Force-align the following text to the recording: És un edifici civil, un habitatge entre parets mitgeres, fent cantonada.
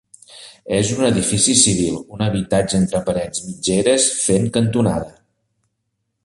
És 0.77 0.93
un 0.93 1.01
edifici 1.09 1.53
civil, 1.63 1.99
un 2.17 2.23
habitatge 2.29 2.79
entre 2.85 3.03
parets 3.11 3.45
mitgeres, 3.51 4.09
fent 4.23 4.49
cantonada. 4.57 5.15